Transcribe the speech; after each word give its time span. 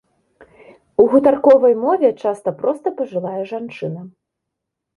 У 1.03 1.05
гутарковай 1.11 1.75
мове 1.83 2.09
часта 2.25 2.49
проста 2.63 2.95
пажылая 2.97 3.41
жанчына. 3.53 4.01